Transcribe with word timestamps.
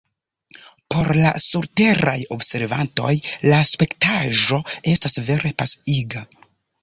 Por 0.93 1.09
la 1.17 1.33
surteraj 1.43 2.15
observantoj 2.37 3.13
la 3.53 3.61
spektaĵo 3.73 4.61
estas 4.95 5.19
vere 5.31 5.53
pasiiga! 5.63 6.27